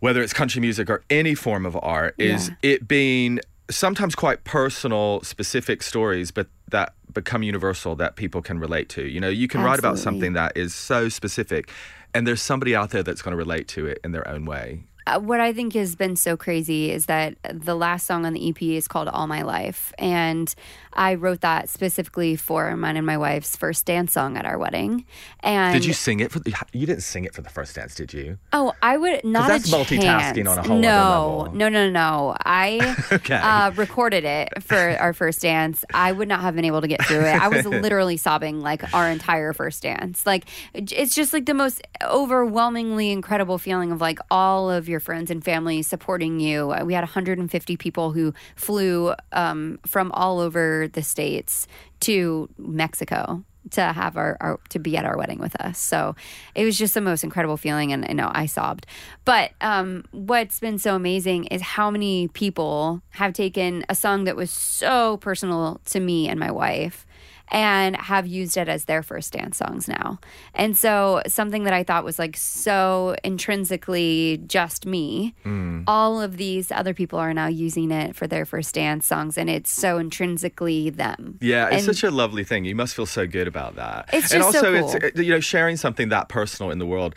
whether 0.00 0.22
it's 0.22 0.34
country 0.34 0.60
music 0.60 0.90
or 0.90 1.02
any 1.08 1.34
form 1.34 1.64
of 1.64 1.78
art 1.82 2.14
is 2.18 2.48
Yeah. 2.50 2.54
it 2.74 2.86
being 2.86 3.40
sometimes 3.70 4.14
quite 4.14 4.44
personal, 4.44 5.22
specific 5.22 5.82
stories, 5.82 6.30
but 6.30 6.48
that 6.70 6.94
become 7.12 7.42
universal 7.42 7.94
that 7.96 8.16
people 8.16 8.42
can 8.42 8.58
relate 8.58 8.88
to. 8.90 9.04
You 9.04 9.20
know, 9.20 9.28
you 9.28 9.48
can 9.48 9.62
write 9.62 9.78
about 9.78 9.98
something 9.98 10.32
that 10.34 10.56
is 10.56 10.74
so 10.74 11.08
specific, 11.08 11.70
and 12.12 12.26
there's 12.26 12.42
somebody 12.42 12.74
out 12.74 12.90
there 12.90 13.02
that's 13.02 13.22
going 13.22 13.32
to 13.32 13.36
relate 13.36 13.68
to 13.68 13.86
it 13.86 14.00
in 14.04 14.12
their 14.12 14.26
own 14.28 14.44
way. 14.44 14.84
Uh, 15.06 15.20
what 15.20 15.38
I 15.40 15.52
think 15.52 15.74
has 15.74 15.94
been 15.96 16.16
so 16.16 16.36
crazy 16.36 16.90
is 16.90 17.06
that 17.06 17.36
the 17.52 17.74
last 17.74 18.06
song 18.06 18.24
on 18.24 18.32
the 18.32 18.48
EP 18.48 18.62
is 18.62 18.88
called 18.88 19.08
All 19.08 19.26
My 19.26 19.42
Life. 19.42 19.92
And 19.98 20.52
I 20.94 21.14
wrote 21.14 21.42
that 21.42 21.68
specifically 21.68 22.36
for 22.36 22.74
mine 22.76 22.96
and 22.96 23.04
my 23.04 23.18
wife's 23.18 23.54
first 23.56 23.84
dance 23.84 24.12
song 24.12 24.36
at 24.38 24.46
our 24.46 24.56
wedding. 24.56 25.04
And 25.40 25.74
Did 25.74 25.84
you 25.84 25.92
sing 25.92 26.20
it 26.20 26.30
for? 26.30 26.38
The, 26.38 26.54
you 26.72 26.86
didn't 26.86 27.02
sing 27.02 27.24
it 27.24 27.34
for 27.34 27.42
the 27.42 27.50
first 27.50 27.74
dance, 27.74 27.94
did 27.94 28.14
you? 28.14 28.38
Oh, 28.52 28.72
I 28.80 28.96
would 28.96 29.24
not. 29.24 29.48
that's 29.48 29.70
multitasking 29.70 30.00
chance. 30.00 30.48
on 30.48 30.58
a 30.58 30.62
whole 30.62 30.72
other 30.72 30.80
no. 30.80 31.50
No, 31.52 31.68
no, 31.68 31.90
no, 31.90 32.36
I 32.44 32.96
Okay. 33.12 33.34
uh, 33.34 33.72
recorded 33.72 34.24
it 34.24 34.62
for 34.62 34.76
our 34.76 35.12
first 35.12 35.42
dance. 35.42 35.84
I 35.92 36.12
would 36.12 36.28
not 36.28 36.40
have 36.40 36.54
been 36.54 36.64
able 36.64 36.80
to 36.80 36.88
get 36.88 37.04
through 37.04 37.20
it. 37.24 37.34
I 37.40 37.48
was 37.48 37.66
literally 37.66 38.16
sobbing 38.16 38.60
like 38.60 38.94
our 38.94 39.10
entire 39.10 39.52
first 39.52 39.82
dance. 39.82 40.24
Like 40.24 40.44
it's 40.72 41.14
just 41.14 41.32
like 41.32 41.44
the 41.46 41.54
most 41.54 41.82
overwhelmingly 42.02 43.10
incredible 43.10 43.58
feeling 43.58 43.92
of 43.92 44.00
like 44.00 44.18
all 44.30 44.70
of 44.70 44.88
your 44.88 44.93
friends 45.00 45.30
and 45.30 45.44
family 45.44 45.82
supporting 45.82 46.40
you. 46.40 46.72
Uh, 46.72 46.84
We 46.84 46.94
had 46.94 47.02
150 47.02 47.76
people 47.76 48.12
who 48.12 48.34
flew 48.56 49.14
um, 49.32 49.78
from 49.86 50.12
all 50.12 50.40
over 50.40 50.88
the 50.88 51.02
states 51.02 51.66
to 52.00 52.48
Mexico 52.58 53.44
to 53.70 53.82
have 53.82 54.16
our, 54.16 54.36
our 54.40 54.60
to 54.68 54.78
be 54.78 54.96
at 54.96 55.04
our 55.04 55.16
wedding 55.16 55.38
with 55.38 55.56
us. 55.60 55.78
So 55.78 56.14
it 56.54 56.64
was 56.64 56.76
just 56.76 56.94
the 56.94 57.00
most 57.00 57.24
incredible 57.24 57.56
feeling, 57.56 57.92
and 57.92 58.06
you 58.08 58.14
know 58.14 58.30
I 58.32 58.46
sobbed. 58.46 58.86
But 59.24 59.52
um, 59.60 60.04
what's 60.10 60.60
been 60.60 60.78
so 60.78 60.94
amazing 60.94 61.44
is 61.46 61.62
how 61.62 61.90
many 61.90 62.28
people 62.28 63.02
have 63.10 63.32
taken 63.32 63.84
a 63.88 63.94
song 63.94 64.24
that 64.24 64.36
was 64.36 64.50
so 64.50 65.16
personal 65.18 65.80
to 65.86 66.00
me 66.00 66.28
and 66.28 66.38
my 66.38 66.50
wife. 66.50 67.06
And 67.48 67.94
have 67.96 68.26
used 68.26 68.56
it 68.56 68.68
as 68.68 68.86
their 68.86 69.02
first 69.02 69.32
dance 69.34 69.58
songs 69.58 69.86
now. 69.86 70.18
And 70.54 70.76
so, 70.76 71.22
something 71.26 71.64
that 71.64 71.72
I 71.74 71.84
thought 71.84 72.02
was 72.04 72.18
like 72.18 72.36
so 72.36 73.14
intrinsically 73.22 74.42
just 74.46 74.86
me, 74.86 75.34
hmm. 75.42 75.82
all 75.86 76.20
of 76.20 76.36
these 76.36 76.72
other 76.72 76.94
people 76.94 77.18
are 77.18 77.34
now 77.34 77.46
using 77.46 77.90
it 77.90 78.16
for 78.16 78.26
their 78.26 78.44
first 78.44 78.74
dance 78.74 79.06
songs, 79.06 79.36
and 79.36 79.48
it's 79.50 79.70
so 79.70 79.98
intrinsically 79.98 80.90
them. 80.90 81.38
Yeah, 81.40 81.66
it's 81.66 81.86
And- 81.86 81.96
such 81.96 82.02
a 82.02 82.10
lovely 82.10 82.44
thing. 82.44 82.64
You 82.64 82.74
must 82.74 82.94
feel 82.94 83.06
so 83.06 83.26
good 83.26 83.46
about 83.46 83.76
that. 83.76 84.08
It's 84.12 84.32
and 84.32 84.42
just 84.42 84.58
so 84.58 84.80
also 84.82 84.98
cool. 84.98 85.08
it's 85.08 85.20
you 85.20 85.30
know 85.30 85.40
sharing 85.40 85.76
something 85.76 86.08
that 86.08 86.28
personal 86.28 86.70
in 86.70 86.78
the 86.78 86.86
world. 86.86 87.14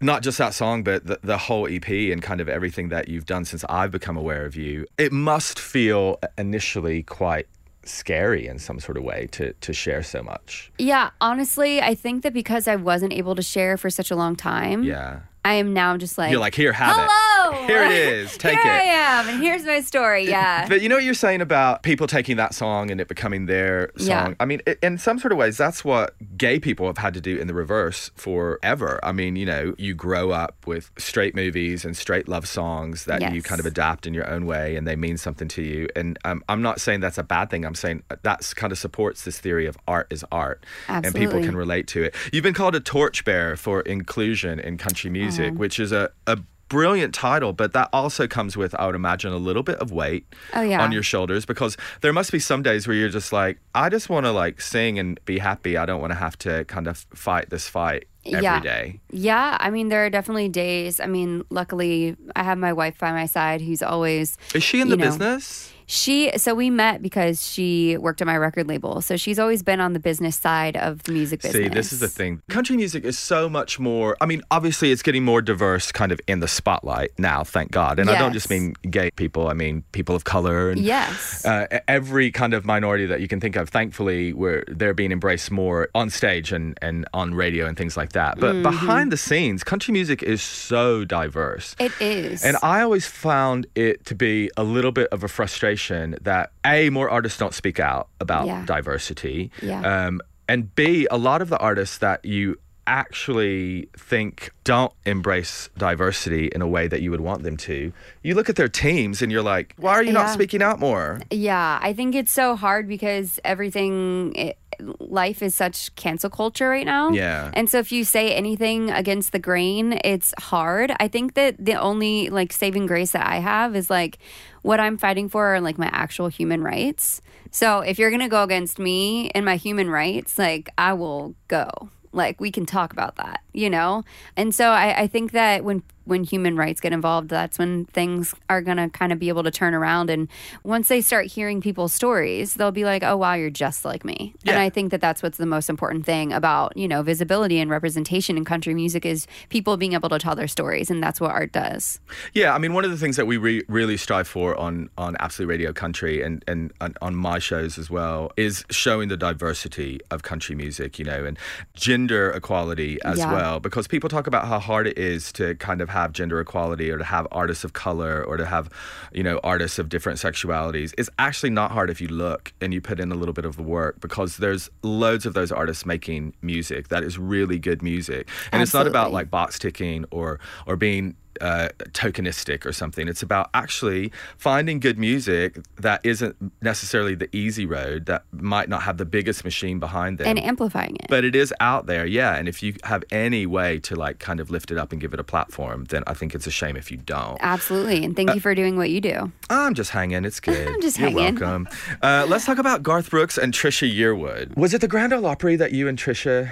Not 0.00 0.22
just 0.22 0.38
that 0.38 0.54
song, 0.54 0.84
but 0.84 1.06
the, 1.06 1.18
the 1.24 1.36
whole 1.38 1.66
EP 1.66 1.88
and 1.88 2.22
kind 2.22 2.40
of 2.40 2.48
everything 2.48 2.88
that 2.90 3.08
you've 3.08 3.26
done 3.26 3.44
since 3.44 3.64
I've 3.68 3.90
become 3.90 4.16
aware 4.16 4.44
of 4.44 4.54
you. 4.54 4.86
It 4.96 5.10
must 5.12 5.58
feel 5.58 6.20
initially 6.36 7.02
quite 7.02 7.48
scary 7.88 8.46
in 8.46 8.58
some 8.58 8.80
sort 8.80 8.96
of 8.96 9.04
way 9.04 9.28
to 9.32 9.52
to 9.52 9.72
share 9.72 10.02
so 10.02 10.22
much. 10.22 10.70
Yeah, 10.78 11.10
honestly, 11.20 11.80
I 11.80 11.94
think 11.94 12.22
that 12.22 12.32
because 12.32 12.68
I 12.68 12.76
wasn't 12.76 13.12
able 13.12 13.34
to 13.34 13.42
share 13.42 13.76
for 13.76 13.90
such 13.90 14.10
a 14.10 14.16
long 14.16 14.36
time, 14.36 14.82
Yeah. 14.82 15.20
I 15.44 15.54
am 15.54 15.72
now 15.72 15.96
just 15.96 16.18
like, 16.18 16.30
You're 16.30 16.40
like, 16.40 16.54
here, 16.54 16.72
have 16.72 16.94
hello, 16.94 17.04
it. 17.04 17.10
Here 17.66 17.82
it 17.84 17.92
is. 17.92 18.36
Take 18.38 18.58
Here 18.60 18.72
it. 18.72 18.76
I 18.76 18.82
am, 18.82 19.28
and 19.28 19.42
here's 19.42 19.64
my 19.64 19.80
story. 19.80 20.28
Yeah, 20.28 20.66
But 20.68 20.82
you 20.82 20.88
know 20.88 20.96
what 20.96 21.04
you're 21.04 21.14
saying 21.14 21.40
about 21.40 21.82
people 21.82 22.06
taking 22.06 22.36
that 22.36 22.54
song 22.54 22.90
and 22.90 23.00
it 23.00 23.08
becoming 23.08 23.46
their 23.46 23.90
song? 23.96 24.06
Yeah. 24.06 24.34
I 24.40 24.44
mean, 24.44 24.60
in 24.82 24.98
some 24.98 25.18
sort 25.18 25.32
of 25.32 25.38
ways, 25.38 25.56
that's 25.56 25.84
what 25.84 26.14
gay 26.36 26.58
people 26.58 26.86
have 26.86 26.98
had 26.98 27.14
to 27.14 27.20
do 27.20 27.36
in 27.38 27.46
the 27.46 27.54
reverse 27.54 28.10
forever. 28.16 29.00
I 29.02 29.12
mean, 29.12 29.36
you 29.36 29.46
know, 29.46 29.74
you 29.78 29.94
grow 29.94 30.30
up 30.30 30.66
with 30.66 30.90
straight 30.98 31.34
movies 31.34 31.84
and 31.84 31.96
straight 31.96 32.28
love 32.28 32.46
songs 32.46 33.04
that 33.06 33.32
you 33.32 33.42
kind 33.42 33.58
of 33.60 33.66
adapt 33.66 34.06
in 34.06 34.14
your 34.14 34.28
own 34.28 34.46
way 34.46 34.76
and 34.76 34.86
they 34.86 34.96
mean 34.96 35.16
something 35.16 35.48
to 35.48 35.62
you. 35.62 35.88
And 35.96 36.18
um, 36.24 36.42
I'm 36.48 36.62
not 36.62 36.80
saying 36.80 37.00
that's 37.00 37.18
a 37.18 37.22
bad 37.22 37.50
thing. 37.50 37.64
I'm 37.64 37.74
saying 37.74 38.02
that's 38.22 38.54
kind 38.54 38.72
of 38.72 38.78
supports 38.78 39.24
this 39.24 39.38
theory 39.38 39.66
of 39.66 39.76
art 39.86 40.06
is 40.10 40.24
art 40.30 40.64
and 40.88 41.14
people 41.14 41.40
can 41.42 41.56
relate 41.56 41.86
to 41.88 42.02
it. 42.04 42.14
You've 42.32 42.42
been 42.44 42.54
called 42.54 42.74
a 42.74 42.80
torchbearer 42.80 43.56
for 43.56 43.80
inclusion 43.82 44.58
in 44.60 44.76
country 44.78 45.10
music, 45.10 45.50
Uh-huh. 45.50 45.58
which 45.58 45.78
is 45.80 45.92
a, 45.92 46.10
a 46.26 46.38
brilliant 46.68 47.14
title, 47.14 47.52
but 47.52 47.72
that 47.72 47.88
also 47.92 48.26
comes 48.26 48.56
with, 48.56 48.74
I 48.74 48.86
would 48.86 48.94
imagine, 48.94 49.32
a 49.32 49.36
little 49.38 49.62
bit 49.62 49.76
of 49.76 49.90
weight 49.92 50.26
Oh, 50.54 50.60
yeah. 50.62 50.82
on 50.82 50.92
your 50.92 51.02
shoulders 51.02 51.44
because 51.46 51.76
there 52.02 52.12
must 52.12 52.30
be 52.32 52.38
some 52.38 52.62
days 52.62 52.86
where 52.86 52.96
you're 52.96 53.08
just 53.08 53.32
like, 53.32 53.58
I 53.74 53.88
just 53.88 54.08
want 54.08 54.26
to 54.26 54.32
like 54.32 54.60
sing 54.60 54.98
and 54.98 55.18
be 55.24 55.38
happy. 55.38 55.76
I 55.76 55.86
don't 55.86 56.00
want 56.00 56.12
to 56.12 56.18
have 56.18 56.36
to 56.38 56.64
kind 56.66 56.86
of 56.86 56.98
fight 57.14 57.50
this 57.50 57.68
fight 57.68 58.06
every 58.26 58.60
day. 58.60 59.00
yeah. 59.10 59.28
Yeah, 59.50 59.56
I 59.60 59.70
mean, 59.70 59.88
there 59.88 60.04
are 60.04 60.10
definitely 60.10 60.48
days. 60.48 61.00
I 61.00 61.06
mean, 61.06 61.44
luckily, 61.50 62.16
I 62.36 62.42
have 62.42 62.58
my 62.58 62.72
wife 62.72 62.98
by 62.98 63.12
my 63.12 63.26
side 63.26 63.60
who's 63.62 63.82
always. 63.82 64.36
Is 64.54 64.62
she 64.62 64.80
in 64.80 64.88
the 64.88 64.96
know, 64.96 65.04
business? 65.06 65.72
She 65.90 66.30
so 66.36 66.54
we 66.54 66.68
met 66.68 67.00
because 67.00 67.48
she 67.48 67.96
worked 67.96 68.20
at 68.20 68.26
my 68.26 68.36
record 68.36 68.68
label. 68.68 69.00
So 69.00 69.16
she's 69.16 69.38
always 69.38 69.62
been 69.62 69.80
on 69.80 69.94
the 69.94 69.98
business 69.98 70.36
side 70.36 70.76
of 70.76 71.02
the 71.04 71.12
music 71.12 71.40
business. 71.40 71.62
See, 71.64 71.68
this 71.70 71.94
is 71.94 72.00
the 72.00 72.08
thing. 72.08 72.42
Country 72.50 72.76
music 72.76 73.04
is 73.04 73.18
so 73.18 73.48
much 73.48 73.80
more. 73.80 74.14
I 74.20 74.26
mean, 74.26 74.42
obviously, 74.50 74.92
it's 74.92 75.00
getting 75.02 75.24
more 75.24 75.40
diverse, 75.40 75.90
kind 75.90 76.12
of 76.12 76.20
in 76.28 76.40
the 76.40 76.46
spotlight 76.48 77.12
now. 77.18 77.42
Thank 77.42 77.70
God. 77.70 77.98
And 77.98 78.10
I 78.10 78.18
don't 78.18 78.34
just 78.34 78.50
mean 78.50 78.74
gay 78.90 79.10
people. 79.12 79.48
I 79.48 79.54
mean 79.54 79.82
people 79.92 80.14
of 80.14 80.24
color 80.24 80.68
and 80.70 80.78
Yes. 80.78 81.44
uh, 81.46 81.66
every 81.88 82.30
kind 82.32 82.52
of 82.52 82.66
minority 82.66 83.06
that 83.06 83.22
you 83.22 83.28
can 83.28 83.40
think 83.40 83.56
of. 83.56 83.70
Thankfully, 83.70 84.34
where 84.34 84.64
they're 84.68 84.92
being 84.92 85.10
embraced 85.10 85.50
more 85.50 85.88
on 85.94 86.10
stage 86.10 86.52
and 86.52 86.78
and 86.82 87.06
on 87.14 87.32
radio 87.34 87.64
and 87.64 87.78
things 87.78 87.96
like 87.96 88.12
that. 88.12 88.38
But 88.38 88.48
Mm-hmm. 88.56 88.62
behind 88.62 89.10
the 89.12 89.16
scenes, 89.16 89.64
country 89.64 89.92
music 89.92 90.22
is 90.22 90.42
so 90.42 91.06
diverse. 91.06 91.74
It 91.80 91.92
is. 91.98 92.44
And 92.44 92.58
I 92.62 92.82
always 92.82 93.06
found 93.06 93.66
it 93.74 94.04
to 94.04 94.14
be 94.14 94.50
a 94.58 94.64
little 94.64 94.92
bit 94.92 95.08
of 95.12 95.24
a 95.24 95.28
frustration 95.28 95.77
that 96.22 96.52
A, 96.64 96.90
more 96.90 97.08
artists 97.08 97.38
don't 97.38 97.54
speak 97.54 97.78
out 97.80 98.08
about 98.20 98.46
Yeah. 98.46 98.64
diversity. 98.66 99.50
Yeah. 99.62 100.06
Um, 100.06 100.20
and 100.48 100.74
B, 100.74 101.06
a 101.10 101.18
lot 101.18 101.42
of 101.42 101.48
the 101.50 101.58
artists 101.58 101.98
that 101.98 102.24
you 102.24 102.56
actually 102.86 103.88
think 103.98 104.50
don't 104.64 104.92
embrace 105.04 105.68
diversity 105.76 106.46
in 106.46 106.62
a 106.62 106.66
way 106.66 106.88
that 106.88 107.02
you 107.02 107.10
would 107.10 107.20
want 107.20 107.42
them 107.42 107.56
to, 107.56 107.92
you 108.22 108.34
look 108.34 108.48
at 108.48 108.56
their 108.56 108.68
teams 108.68 109.20
and 109.22 109.30
you're 109.30 109.42
like, 109.42 109.74
why 109.76 109.92
are 109.92 110.02
you 110.02 110.12
not 110.12 110.30
speaking 110.30 110.62
out 110.62 110.80
more? 110.80 111.20
Yeah, 111.30 111.78
I 111.82 111.92
think 111.92 112.14
it's 112.14 112.32
so 112.32 112.56
hard 112.56 112.88
because 112.88 113.38
everything, 113.44 114.34
it, 114.34 114.58
life 114.80 115.42
is 115.42 115.54
such 115.54 115.94
cancel 115.96 116.30
culture 116.30 116.68
right 116.68 116.86
now. 116.86 117.10
Yeah. 117.10 117.50
And 117.54 117.68
so 117.68 117.78
if 117.78 117.92
you 117.92 118.04
say 118.04 118.34
anything 118.34 118.90
against 118.90 119.32
the 119.32 119.38
grain, 119.38 120.00
it's 120.04 120.34
hard. 120.38 120.92
I 121.00 121.08
think 121.08 121.34
that 121.34 121.56
the 121.58 121.74
only 121.74 122.30
like 122.30 122.52
saving 122.52 122.86
grace 122.86 123.12
that 123.12 123.26
I 123.26 123.36
have 123.36 123.74
is 123.74 123.90
like 123.90 124.18
what 124.62 124.80
I'm 124.80 124.96
fighting 124.96 125.28
for 125.28 125.54
are 125.54 125.60
like 125.60 125.78
my 125.78 125.90
actual 125.92 126.28
human 126.28 126.62
rights. 126.62 127.20
So 127.50 127.80
if 127.80 127.98
you're 127.98 128.10
going 128.10 128.20
to 128.20 128.28
go 128.28 128.42
against 128.42 128.78
me 128.78 129.30
and 129.30 129.44
my 129.44 129.56
human 129.56 129.90
rights, 129.90 130.38
like 130.38 130.68
I 130.78 130.92
will 130.92 131.34
go. 131.48 131.70
Like 132.12 132.40
we 132.40 132.50
can 132.50 132.66
talk 132.66 132.92
about 132.92 133.16
that, 133.16 133.42
you 133.52 133.68
know? 133.68 134.04
And 134.36 134.54
so 134.54 134.70
I, 134.70 135.02
I 135.02 135.06
think 135.06 135.32
that 135.32 135.62
when 135.64 135.82
when 136.08 136.24
human 136.24 136.56
rights 136.56 136.80
get 136.80 136.92
involved, 136.92 137.28
that's 137.28 137.58
when 137.58 137.84
things 137.86 138.34
are 138.48 138.60
gonna 138.62 138.88
kind 138.90 139.12
of 139.12 139.18
be 139.18 139.28
able 139.28 139.42
to 139.44 139.50
turn 139.50 139.74
around. 139.74 140.10
And 140.10 140.26
once 140.64 140.88
they 140.88 141.00
start 141.00 141.26
hearing 141.26 141.60
people's 141.60 141.92
stories, 141.92 142.54
they'll 142.54 142.72
be 142.72 142.84
like, 142.84 143.02
"Oh 143.04 143.16
wow, 143.16 143.34
you're 143.34 143.50
just 143.50 143.84
like 143.84 144.04
me." 144.04 144.34
And 144.46 144.58
I 144.58 144.70
think 144.70 144.90
that 144.90 145.00
that's 145.00 145.22
what's 145.22 145.38
the 145.38 145.46
most 145.46 145.68
important 145.70 146.06
thing 146.06 146.32
about 146.32 146.76
you 146.76 146.88
know 146.88 147.02
visibility 147.02 147.58
and 147.60 147.70
representation 147.70 148.36
in 148.36 148.44
country 148.44 148.74
music 148.74 149.04
is 149.06 149.26
people 149.50 149.76
being 149.76 149.92
able 149.92 150.08
to 150.08 150.18
tell 150.18 150.34
their 150.34 150.48
stories, 150.48 150.90
and 150.90 151.02
that's 151.02 151.20
what 151.20 151.30
art 151.30 151.52
does. 151.52 152.00
Yeah, 152.32 152.54
I 152.54 152.58
mean, 152.58 152.72
one 152.72 152.84
of 152.86 152.90
the 152.90 152.96
things 152.96 153.16
that 153.16 153.26
we 153.26 153.36
re- 153.36 153.64
really 153.68 153.96
strive 153.98 154.26
for 154.26 154.56
on 154.58 154.88
on 154.96 155.14
Absolute 155.20 155.48
Radio 155.48 155.72
Country 155.72 156.22
and, 156.22 156.42
and 156.48 156.72
and 156.80 156.96
on 157.02 157.14
my 157.14 157.38
shows 157.38 157.76
as 157.78 157.90
well 157.90 158.32
is 158.38 158.64
showing 158.70 159.08
the 159.08 159.16
diversity 159.16 160.00
of 160.10 160.22
country 160.22 160.54
music, 160.54 160.98
you 160.98 161.04
know, 161.04 161.24
and 161.26 161.38
gender 161.74 162.30
equality 162.30 162.98
as 163.04 163.18
Yeah. 163.18 163.32
well. 163.32 163.60
Because 163.60 163.86
people 163.86 164.08
talk 164.08 164.26
about 164.26 164.46
how 164.48 164.58
hard 164.58 164.86
it 164.86 164.96
is 164.96 165.32
to 165.32 165.54
kind 165.56 165.80
of 165.82 165.88
have 165.90 165.97
gender 166.12 166.40
equality 166.40 166.90
or 166.90 166.98
to 166.98 167.04
have 167.04 167.26
artists 167.32 167.64
of 167.64 167.72
color 167.72 168.22
or 168.22 168.36
to 168.36 168.46
have, 168.46 168.70
you 169.12 169.22
know, 169.22 169.40
artists 169.42 169.78
of 169.78 169.88
different 169.88 170.18
sexualities. 170.18 170.92
It's 170.96 171.10
actually 171.18 171.50
not 171.50 171.70
hard 171.70 171.90
if 171.90 172.00
you 172.00 172.08
look 172.08 172.52
and 172.60 172.72
you 172.72 172.80
put 172.80 173.00
in 173.00 173.10
a 173.12 173.14
little 173.14 173.32
bit 173.32 173.44
of 173.44 173.56
the 173.56 173.62
work 173.62 174.00
because 174.00 174.36
there's 174.36 174.70
loads 174.82 175.26
of 175.26 175.34
those 175.34 175.50
artists 175.50 175.84
making 175.84 176.34
music 176.42 176.88
that 176.88 177.02
is 177.02 177.18
really 177.18 177.58
good 177.58 177.82
music. 177.82 178.28
And 178.52 178.62
it's 178.62 178.74
not 178.74 178.86
about 178.86 179.12
like 179.12 179.30
box 179.30 179.58
ticking 179.58 180.04
or 180.10 180.40
or 180.66 180.76
being 180.76 181.16
uh, 181.40 181.68
tokenistic 181.92 182.64
or 182.66 182.72
something. 182.72 183.08
It's 183.08 183.22
about 183.22 183.50
actually 183.54 184.12
finding 184.36 184.80
good 184.80 184.98
music 184.98 185.58
that 185.76 186.00
isn't 186.04 186.36
necessarily 186.62 187.14
the 187.14 187.34
easy 187.34 187.66
road, 187.66 188.06
that 188.06 188.24
might 188.32 188.68
not 188.68 188.82
have 188.82 188.96
the 188.98 189.04
biggest 189.04 189.44
machine 189.44 189.78
behind 189.78 190.18
them. 190.18 190.26
And 190.26 190.38
amplifying 190.38 190.96
it. 190.96 191.06
but 191.08 191.24
it 191.24 191.34
is 191.34 191.52
out 191.60 191.86
there, 191.86 192.06
yeah. 192.06 192.36
And 192.36 192.48
if 192.48 192.62
you 192.62 192.74
have 192.84 193.04
any 193.10 193.46
way 193.46 193.78
to 193.80 193.96
like 193.96 194.18
kind 194.18 194.40
of 194.40 194.50
lift 194.50 194.70
it 194.70 194.78
up 194.78 194.92
and 194.92 195.00
give 195.00 195.14
it 195.14 195.20
a 195.20 195.24
platform, 195.24 195.84
then 195.84 196.02
I 196.06 196.14
think 196.14 196.34
it's 196.34 196.46
a 196.46 196.50
shame 196.50 196.76
if 196.76 196.90
you 196.90 196.96
don't. 196.96 197.38
Absolutely. 197.40 198.04
And 198.04 198.14
thank 198.16 198.34
you 198.34 198.40
for 198.40 198.54
doing 198.54 198.76
what 198.76 198.90
you 198.90 199.00
do. 199.00 199.32
I'm 199.50 199.74
just 199.74 199.90
hanging. 199.90 200.24
It's 200.24 200.40
good. 200.40 200.68
I'm 200.72 200.80
just 200.80 200.98
You're 200.98 201.10
hanging. 201.10 201.34
welcome. 201.38 201.68
Uh, 202.02 202.26
let's 202.28 202.44
talk 202.46 202.58
about 202.58 202.82
Garth 202.82 203.10
Brooks 203.10 203.38
and 203.38 203.52
Trisha 203.52 203.90
Yearwood. 203.92 204.56
Was 204.56 204.74
it 204.74 204.80
the 204.80 204.88
Grand 204.88 205.12
Ole 205.12 205.26
Opry 205.26 205.56
that 205.56 205.72
you 205.72 205.88
and 205.88 205.98
Trisha 205.98 206.50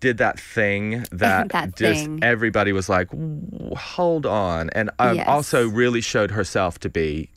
did 0.00 0.18
that 0.18 0.38
thing 0.40 1.04
that, 1.12 1.50
That 1.50 1.76
just 1.76 2.04
thing. 2.04 2.20
everybody 2.22 2.72
was 2.72 2.88
like, 2.88 3.08
hold 3.76 4.26
on, 4.26 4.70
and 4.70 4.90
um, 4.98 5.16
Yes. 5.16 5.28
also 5.28 5.68
really 5.68 6.00
showed 6.00 6.30
herself 6.30 6.78
to 6.80 6.88
be 6.88 7.30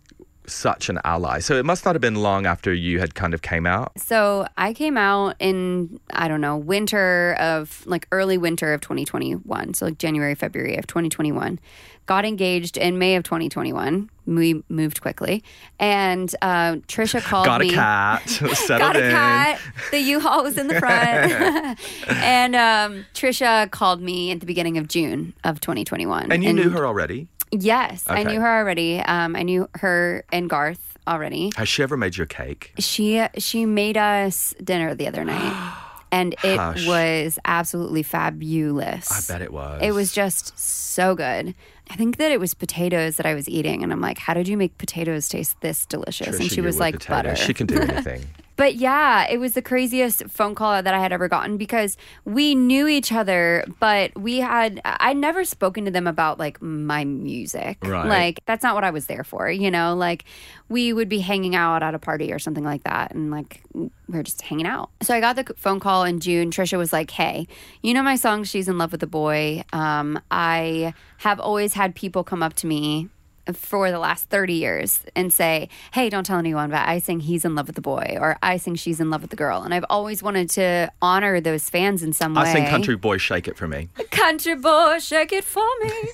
such 0.48 0.90
an 0.90 1.00
ally. 1.04 1.40
So 1.40 1.56
it 1.58 1.66
must 1.66 1.86
not 1.86 1.94
have 1.96 2.02
been 2.02 2.16
long 2.16 2.46
after 2.46 2.74
you 2.74 3.00
had 3.00 3.16
kind 3.16 3.34
of 3.34 3.42
came 3.42 3.66
out. 3.66 3.92
So 4.00 4.48
I 4.58 4.74
came 4.74 4.98
out 4.98 5.36
in 5.40 6.00
I 6.12 6.28
don't 6.28 6.42
know 6.42 6.58
winter 6.58 7.36
of 7.40 7.84
like 7.86 8.08
early 8.12 8.38
winter 8.38 8.74
of 8.74 8.82
2021, 8.82 9.74
so 9.74 9.86
like 9.86 9.98
January 9.98 10.36
February 10.36 10.78
of 10.78 10.88
2021. 10.88 11.60
Got 12.06 12.24
engaged 12.24 12.78
in 12.78 12.98
May 12.98 13.18
of 13.18 13.24
2021. 13.24 14.10
We 14.26 14.64
moved 14.70 15.02
quickly, 15.02 15.44
and 15.78 16.34
uh, 16.42 16.76
Trisha 16.88 17.22
called 17.30 17.46
Got 17.46 17.60
a 17.62 17.66
me. 17.66 17.72
cat, 17.72 18.30
settled 18.30 18.80
Got 18.80 18.96
a 18.96 19.06
in. 19.06 19.12
cat. 19.12 19.60
The 19.92 20.00
U-Haul 20.00 20.44
was 20.44 20.58
in 20.58 20.68
the 20.70 20.80
front, 20.80 21.78
and 22.08 22.56
um, 22.56 23.06
Trisha 23.14 23.70
called 23.72 24.02
me 24.02 24.32
at 24.32 24.40
the 24.40 24.46
beginning 24.46 24.78
of 24.78 24.88
June 24.88 25.34
of 25.44 25.60
2021. 25.60 26.32
And 26.32 26.46
you 26.46 26.54
knew 26.54 26.70
her 26.70 26.86
already. 26.86 27.28
Yes, 27.52 28.04
I 28.08 28.24
knew 28.24 28.40
her 28.40 28.58
already. 28.60 29.00
Um, 29.00 29.36
I 29.36 29.44
knew 29.44 29.70
her 29.76 30.24
and 30.32 30.50
Garth 30.50 30.98
already. 31.08 31.52
Has 31.56 31.70
she 31.70 31.84
ever 31.84 31.96
made 31.98 32.18
your 32.18 32.28
cake? 32.28 32.74
She 32.80 33.26
she 33.38 33.66
made 33.66 33.98
us 33.98 34.54
dinner 34.64 34.94
the 34.96 35.08
other 35.08 35.24
night, 35.24 35.78
and 36.12 36.34
it 36.44 36.58
Hush. 36.58 36.86
was 36.88 37.40
absolutely 37.46 38.04
fabulous. 38.04 39.12
I 39.12 39.34
bet 39.34 39.42
it 39.42 39.54
was. 39.54 39.82
It 39.82 39.92
was 39.94 40.12
just 40.12 40.58
so 40.60 41.16
good. 41.16 41.56
I 41.90 41.96
think 41.96 42.18
that 42.18 42.34
it 42.34 42.40
was 42.40 42.54
potatoes 42.54 43.16
that 43.16 43.26
I 43.26 43.34
was 43.34 43.48
eating, 43.48 43.82
and 43.82 43.94
I'm 43.94 44.02
like, 44.02 44.18
"How 44.18 44.34
did 44.34 44.48
you 44.48 44.58
make 44.58 44.78
potatoes 44.78 45.30
taste 45.30 45.60
this 45.62 45.86
delicious?" 45.86 46.40
and 46.40 46.52
she 46.52 46.62
was 46.62 46.80
like. 46.80 47.08
"Butter." 47.08 47.36
She 47.36 47.54
can 47.54 47.68
do 47.68 47.80
anything. 47.82 48.26
But 48.58 48.76
yeah, 48.76 49.28
it 49.30 49.38
was 49.38 49.54
the 49.54 49.62
craziest 49.62 50.26
phone 50.30 50.56
call 50.56 50.82
that 50.82 50.94
I 50.94 51.00
had 51.00 51.14
ever 51.14 51.28
gotten 51.28 51.58
because 51.58 51.96
we 52.26 52.56
knew 52.56 52.88
each 52.88 53.12
other, 53.12 53.64
but 53.80 54.12
we 54.20 54.40
had 54.40 54.82
I'd 54.84 55.16
never 55.16 55.46
spoken 55.46 55.86
to 55.86 55.92
them 55.92 56.08
about 56.08 56.40
like 56.40 56.62
my 56.62 57.06
music. 57.06 57.78
Right. 57.84 58.08
Like 58.08 58.42
that's 58.46 58.64
not 58.64 58.74
what 58.74 58.84
I 58.84 58.90
was 58.90 59.06
there 59.06 59.24
for, 59.24 59.50
you 59.50 59.70
know? 59.70 59.96
Like 59.96 60.26
we 60.70 60.92
would 60.92 61.08
be 61.08 61.20
hanging 61.20 61.56
out 61.56 61.84
at 61.84 61.94
a 61.94 62.00
party 62.00 62.34
or 62.34 62.40
something 62.40 62.64
like 62.64 62.84
that 62.84 63.14
and 63.14 63.30
like 63.30 63.62
we 63.74 63.90
were 64.10 64.24
just 64.24 64.42
hanging 64.42 64.66
out. 64.66 64.90
So 65.04 65.14
I 65.14 65.20
got 65.20 65.36
the 65.36 65.54
phone 65.56 65.80
call 65.80 66.04
in 66.04 66.20
June. 66.20 66.50
Trisha 66.50 66.80
was 66.80 66.92
like, 66.92 67.12
"Hey, 67.12 67.48
you 67.84 67.94
know 67.94 68.02
my 68.02 68.16
song 68.16 68.44
She's 68.44 68.68
in 68.68 68.80
Love 68.80 68.92
with 68.92 69.02
the 69.02 69.08
Boy? 69.08 69.64
Um 69.72 70.20
I 70.32 70.96
have 71.18 71.40
always 71.40 71.76
had 71.76 71.94
people 71.94 72.24
come 72.24 72.42
up 72.42 72.54
to 72.56 72.68
me 72.68 73.10
for 73.54 73.92
the 73.92 74.00
last 74.00 74.30
30 74.30 74.54
years 74.54 75.02
and 75.16 75.32
say, 75.32 75.70
Hey, 75.92 76.10
don't 76.10 76.26
tell 76.26 76.40
anyone, 76.40 76.70
but 76.70 76.88
I 76.88 77.00
sing 77.00 77.20
He's 77.20 77.46
in 77.46 77.56
Love 77.56 77.68
with 77.68 77.76
the 77.76 77.82
Boy 77.82 78.18
or 78.20 78.38
I 78.42 78.58
sing 78.58 78.76
She's 78.76 79.00
in 79.00 79.10
Love 79.10 79.22
with 79.22 79.30
the 79.32 79.38
Girl. 79.38 79.62
And 79.62 79.74
I've 79.74 79.86
always 79.90 80.22
wanted 80.22 80.50
to 80.52 80.92
honor 81.02 81.40
those 81.40 81.70
fans 81.70 82.04
in 82.04 82.14
some 82.14 82.34
way. 82.34 82.42
I 82.42 82.54
sing 82.54 82.66
Country 82.68 82.96
Boy 82.96 83.18
Shake 83.18 83.48
It 83.48 83.58
for 83.58 83.68
me. 83.68 83.90
Country 84.12 84.56
boy, 84.56 85.00
shake 85.00 85.32
it 85.32 85.44
for 85.44 85.68
me. 85.82 85.92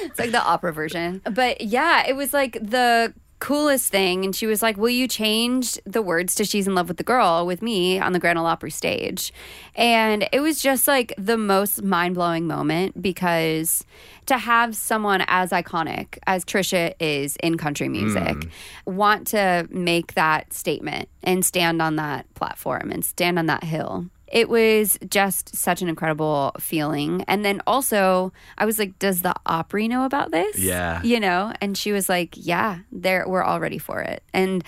it's 0.00 0.18
like 0.18 0.30
the 0.30 0.42
opera 0.42 0.72
version. 0.72 1.20
But 1.24 1.60
yeah, 1.60 2.06
it 2.06 2.14
was 2.14 2.32
like 2.32 2.54
the 2.54 3.12
coolest 3.42 3.90
thing. 3.90 4.24
And 4.24 4.36
she 4.36 4.46
was 4.46 4.62
like, 4.62 4.76
Will 4.76 4.88
you 4.88 5.08
change 5.08 5.76
the 5.84 6.00
words 6.00 6.36
to 6.36 6.44
She's 6.44 6.68
in 6.68 6.76
Love 6.76 6.86
with 6.86 6.96
the 6.96 7.02
Girl 7.02 7.44
with 7.44 7.60
me 7.60 7.98
on 7.98 8.12
the 8.12 8.20
Grand 8.20 8.38
Ole 8.38 8.46
Opry 8.46 8.70
stage? 8.70 9.32
And 9.74 10.28
it 10.32 10.38
was 10.38 10.62
just 10.62 10.86
like 10.86 11.12
the 11.18 11.36
most 11.36 11.82
mind 11.82 12.14
blowing 12.14 12.46
moment 12.46 13.02
because 13.02 13.84
to 14.26 14.38
have 14.38 14.76
someone 14.76 15.24
as 15.26 15.50
iconic 15.50 16.18
as 16.28 16.44
Trisha 16.44 16.94
is 17.00 17.36
in 17.42 17.58
country 17.58 17.88
hmm. 17.88 17.94
music 17.94 18.48
want 18.86 19.26
to 19.28 19.66
make 19.70 20.14
that 20.14 20.52
statement 20.52 21.08
and 21.24 21.44
stand 21.44 21.82
on 21.82 21.96
that 21.96 22.32
platform 22.34 22.92
and 22.92 23.04
stand 23.04 23.40
on 23.40 23.46
that 23.46 23.64
hill 23.64 24.06
it 24.32 24.48
was 24.48 24.98
just 25.08 25.54
such 25.54 25.82
an 25.82 25.88
incredible 25.88 26.52
feeling. 26.58 27.22
And 27.28 27.44
then 27.44 27.60
also, 27.66 28.32
I 28.58 28.64
was 28.64 28.78
like, 28.78 28.98
"Does 28.98 29.22
the 29.22 29.34
Opry 29.46 29.86
know 29.86 30.04
about 30.04 30.32
this?" 30.32 30.58
Yeah. 30.58 31.02
you 31.02 31.20
know. 31.20 31.52
And 31.60 31.76
she 31.76 31.92
was 31.92 32.08
like, 32.08 32.34
"Yeah, 32.34 32.78
there, 32.90 33.28
we're 33.28 33.42
all 33.44 33.60
ready 33.60 33.78
for 33.78 34.00
it." 34.00 34.24
And 34.32 34.64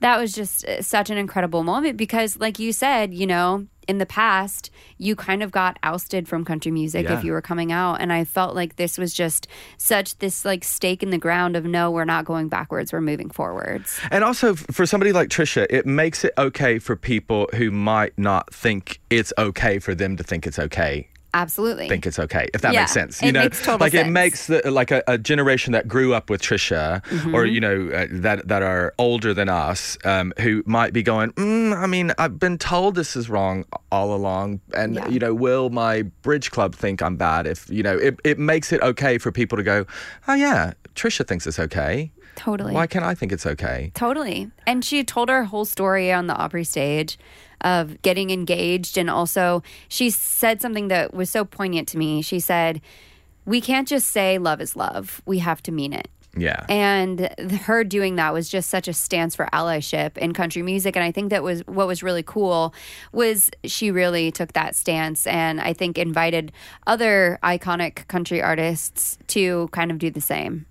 that 0.00 0.18
was 0.20 0.32
just 0.32 0.64
uh, 0.64 0.80
such 0.82 1.10
an 1.10 1.18
incredible 1.18 1.64
moment 1.64 1.96
because, 1.96 2.38
like 2.38 2.58
you 2.58 2.72
said, 2.72 3.12
you 3.12 3.26
know, 3.26 3.66
in 3.88 3.98
the 3.98 4.06
past, 4.06 4.70
you 4.98 5.16
kind 5.16 5.42
of 5.42 5.50
got 5.50 5.78
ousted 5.82 6.28
from 6.28 6.44
country 6.44 6.70
music 6.70 7.06
Yeah. 7.08 7.18
if 7.18 7.24
you 7.24 7.32
were 7.32 7.40
coming 7.42 7.72
out, 7.72 8.00
and 8.00 8.12
I 8.12 8.24
felt 8.24 8.54
like 8.54 8.76
this 8.76 8.98
was 8.98 9.14
just 9.14 9.48
such 9.78 10.18
this 10.18 10.44
like 10.44 10.62
stake 10.62 11.02
in 11.02 11.10
the 11.10 11.18
ground 11.18 11.56
of 11.56 11.64
no, 11.64 11.90
we're 11.90 12.04
not 12.04 12.24
going 12.26 12.48
backwards, 12.48 12.92
we're 12.92 13.00
moving 13.00 13.30
forwards. 13.30 13.98
And 14.10 14.22
also 14.22 14.54
for 14.54 14.84
somebody 14.86 15.12
like 15.12 15.30
Trisha, 15.30 15.66
it 15.70 15.86
makes 15.86 16.22
it 16.24 16.32
okay 16.36 16.78
for 16.78 16.94
people 16.94 17.48
who 17.54 17.70
might 17.70 18.16
not 18.18 18.52
think 18.52 19.00
it's 19.10 19.32
okay 19.38 19.78
for 19.78 19.94
them 19.94 20.16
to 20.16 20.22
think 20.22 20.46
it's 20.46 20.58
okay 20.58 21.08
absolutely 21.34 21.88
think 21.88 22.06
it's 22.06 22.18
okay 22.18 22.48
if 22.54 22.60
that 22.62 22.72
Yeah, 22.72 22.80
makes 22.82 22.92
sense. 22.92 23.22
You 23.22 23.32
know, 23.32 23.48
like 23.78 23.94
it 23.94 24.08
makes 24.08 24.46
the, 24.46 24.62
like 24.70 24.90
a, 24.90 25.02
a 25.06 25.18
generation 25.18 25.72
that 25.72 25.86
grew 25.88 26.14
up 26.14 26.30
with 26.30 26.40
Trisha, 26.42 27.02
Mm-hmm. 27.04 27.34
or 27.34 27.44
you 27.44 27.60
know 27.60 27.88
uh, 27.90 28.06
that 28.10 28.48
that 28.48 28.62
are 28.62 28.94
older 28.98 29.34
than 29.34 29.48
us, 29.48 29.96
um, 30.04 30.32
who 30.40 30.62
might 30.66 30.92
be 30.92 31.02
going. 31.02 31.32
Mm, 31.32 31.76
I 31.76 31.86
mean, 31.86 32.12
I've 32.18 32.38
been 32.38 32.58
told 32.58 32.94
this 32.94 33.16
is 33.16 33.28
wrong 33.28 33.64
all 33.92 34.14
along, 34.14 34.60
and 34.74 34.94
Yeah. 34.96 35.08
you 35.08 35.18
know, 35.18 35.34
will 35.34 35.70
my 35.70 36.02
bridge 36.22 36.50
club 36.50 36.74
think 36.74 37.02
I'm 37.02 37.16
bad? 37.16 37.46
If 37.46 37.68
you 37.70 37.82
know, 37.82 37.96
it 37.96 38.18
it 38.24 38.38
makes 38.38 38.72
it 38.72 38.80
okay 38.82 39.18
for 39.18 39.30
people 39.32 39.56
to 39.58 39.64
go. 39.64 39.86
Oh 40.26 40.34
yeah, 40.34 40.72
Trisha 40.98 41.26
thinks 41.26 41.46
it's 41.46 41.60
okay. 41.60 42.10
totally 42.34 42.74
Why 42.74 42.86
can't 42.86 43.04
I 43.04 43.14
think 43.14 43.32
it's 43.32 43.46
okay? 43.46 43.92
Totally. 43.94 44.50
And 44.66 44.84
she 44.84 45.04
told 45.04 45.28
her 45.28 45.44
whole 45.44 45.64
story 45.64 46.12
on 46.12 46.26
the 46.26 46.34
Opry 46.34 46.64
stage 46.64 47.18
of 47.60 48.02
getting 48.02 48.30
engaged. 48.30 48.98
And 48.98 49.08
also, 49.08 49.62
she 49.88 50.10
said 50.10 50.60
something 50.60 50.88
that 50.88 51.14
was 51.14 51.30
so 51.30 51.44
poignant 51.44 51.88
to 51.88 51.98
me. 51.98 52.22
She 52.22 52.40
said, 52.40 52.80
We 53.44 53.60
can't 53.60 53.86
just 53.86 54.10
say 54.10 54.38
love 54.38 54.60
is 54.60 54.76
love, 54.76 55.22
we 55.24 55.38
have 55.38 55.62
to 55.64 55.72
mean 55.72 55.92
it. 55.92 56.08
Yeah. 56.36 56.64
And 56.68 57.34
her 57.62 57.84
doing 57.84 58.16
that 58.16 58.32
was 58.32 58.48
just 58.48 58.70
such 58.70 58.86
a 58.86 58.92
stance 58.92 59.34
for 59.34 59.48
allyship 59.52 60.16
in 60.18 60.32
country 60.32 60.62
music. 60.62 60.94
And 60.94 61.04
I 61.04 61.10
think 61.10 61.30
that 61.30 61.42
was 61.42 61.60
what 61.66 61.86
was 61.86 62.02
really 62.02 62.22
cool 62.22 62.74
was 63.12 63.50
she 63.64 63.90
really 63.90 64.30
took 64.30 64.52
that 64.52 64.76
stance 64.76 65.26
and 65.26 65.60
I 65.60 65.72
think 65.72 65.98
invited 65.98 66.52
other 66.86 67.38
iconic 67.42 68.06
country 68.08 68.42
artists 68.42 69.18
to 69.28 69.68
kind 69.72 69.90
of 69.90 69.98
do 69.98 70.10
the 70.10 70.20
same. 70.20 70.66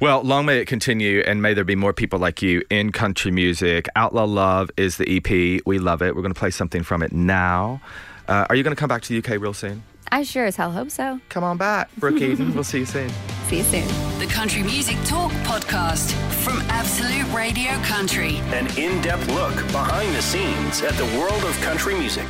Well, 0.00 0.22
long 0.22 0.46
may 0.46 0.58
it 0.58 0.66
continue, 0.66 1.20
and 1.20 1.42
may 1.42 1.54
there 1.54 1.64
be 1.64 1.76
more 1.76 1.92
people 1.92 2.18
like 2.18 2.42
you 2.42 2.62
in 2.70 2.92
country 2.92 3.30
music. 3.30 3.88
Outlaw 3.96 4.24
Love 4.24 4.70
is 4.76 4.96
the 4.96 5.16
EP. 5.16 5.62
We 5.66 5.78
love 5.78 6.02
it. 6.02 6.14
We're 6.14 6.22
going 6.22 6.34
to 6.34 6.38
play 6.38 6.50
something 6.50 6.82
from 6.82 7.02
it 7.02 7.12
now. 7.12 7.80
Uh, 8.28 8.46
are 8.48 8.54
you 8.54 8.62
going 8.62 8.74
to 8.74 8.78
come 8.78 8.88
back 8.88 9.02
to 9.02 9.08
the 9.08 9.18
UK 9.18 9.40
real 9.40 9.54
soon? 9.54 9.82
I 10.12 10.24
sure 10.24 10.44
as 10.44 10.56
hell 10.56 10.72
hope 10.72 10.90
so. 10.90 11.20
Come 11.28 11.44
on 11.44 11.56
back, 11.56 11.88
Brooke 11.96 12.20
Eden. 12.20 12.52
We'll 12.54 12.64
see 12.64 12.80
you 12.80 12.86
soon. 12.86 13.10
See 13.46 13.58
you 13.58 13.62
soon. 13.62 13.86
The 14.18 14.26
Country 14.26 14.62
Music 14.62 14.96
Talk 15.04 15.30
podcast 15.44 16.12
from 16.42 16.58
Absolute 16.62 17.32
Radio 17.32 17.70
Country. 17.82 18.36
An 18.52 18.66
in 18.76 19.00
depth 19.02 19.28
look 19.28 19.54
behind 19.70 20.14
the 20.16 20.22
scenes 20.22 20.82
at 20.82 20.94
the 20.94 21.04
world 21.18 21.44
of 21.44 21.60
country 21.60 21.94
music. 21.96 22.26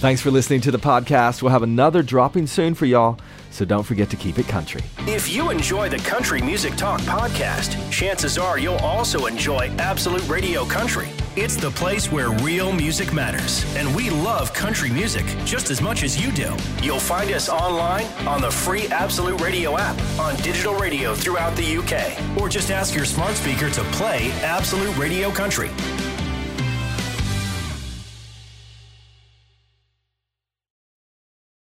Thanks 0.00 0.20
for 0.20 0.30
listening 0.30 0.60
to 0.60 0.70
the 0.70 0.78
podcast. 0.78 1.42
We'll 1.42 1.50
have 1.50 1.62
another 1.64 2.02
dropping 2.02 2.46
soon 2.46 2.74
for 2.74 2.86
y'all, 2.86 3.18
so 3.50 3.64
don't 3.64 3.82
forget 3.84 4.10
to 4.10 4.16
keep 4.16 4.38
it 4.38 4.48
country. 4.48 4.82
If 5.06 5.32
you 5.32 5.50
enjoy 5.50 5.88
the 5.88 5.98
Country 5.98 6.40
Music 6.40 6.76
Talk 6.76 7.00
podcast, 7.02 7.76
chances 7.90 8.38
are 8.38 8.58
you'll 8.58 8.76
also 8.76 9.26
enjoy 9.26 9.70
Absolute 9.78 10.26
Radio 10.28 10.64
Country. 10.64 11.08
It's 11.36 11.54
the 11.54 11.70
place 11.70 12.10
where 12.10 12.30
real 12.42 12.72
music 12.72 13.12
matters, 13.12 13.64
and 13.76 13.94
we 13.94 14.10
love 14.10 14.52
country 14.52 14.90
music 14.90 15.24
just 15.44 15.70
as 15.70 15.80
much 15.80 16.02
as 16.02 16.20
you 16.20 16.32
do. 16.32 16.52
You'll 16.82 16.98
find 16.98 17.30
us 17.30 17.48
online 17.48 18.06
on 18.26 18.40
the 18.40 18.50
free 18.50 18.88
Absolute 18.88 19.40
Radio 19.40 19.76
app, 19.78 19.96
on 20.18 20.34
digital 20.36 20.74
radio 20.74 21.14
throughout 21.14 21.54
the 21.54 21.76
UK, 21.76 22.36
or 22.40 22.48
just 22.48 22.72
ask 22.72 22.94
your 22.94 23.04
smart 23.04 23.36
speaker 23.36 23.70
to 23.70 23.82
play 23.84 24.32
Absolute 24.42 24.96
Radio 24.96 25.30
Country. 25.30 25.70